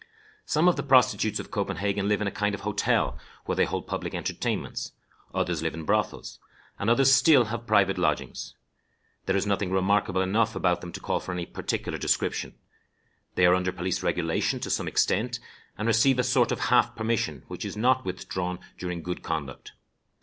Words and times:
Some 0.47 0.67
of 0.67 0.77
the 0.77 0.81
prostitutes 0.81 1.39
of 1.39 1.51
Copenhagen 1.51 2.07
live 2.09 2.21
in 2.21 2.27
a 2.27 2.31
kind 2.31 2.55
of 2.55 2.61
hotel, 2.61 3.19
where 3.45 3.55
they 3.55 3.65
hold 3.65 3.85
public 3.85 4.15
entertainments; 4.15 4.93
others 5.31 5.61
live 5.61 5.75
in 5.75 5.83
brothels; 5.83 6.39
and 6.79 6.89
others 6.89 7.13
still 7.13 7.45
have 7.53 7.67
private 7.67 7.99
lodgings. 7.99 8.55
There 9.27 9.37
is 9.37 9.45
nothing 9.45 9.71
remarkable 9.71 10.21
enough 10.23 10.55
about 10.55 10.81
them 10.81 10.91
to 10.93 10.99
call 10.99 11.19
for 11.19 11.33
any 11.33 11.45
particular 11.45 11.99
description. 11.99 12.55
They 13.35 13.45
are 13.45 13.53
under 13.53 13.71
police 13.71 14.01
regulation 14.01 14.59
to 14.61 14.71
some 14.71 14.87
extent, 14.87 15.39
and 15.77 15.87
receive 15.87 16.17
a 16.17 16.23
sort 16.23 16.51
of 16.51 16.61
half 16.73 16.95
permission, 16.95 17.43
which 17.47 17.63
is 17.63 17.77
not 17.77 18.03
withdrawn 18.03 18.57
during 18.79 19.03
good 19.03 19.21
conduct. 19.21 19.73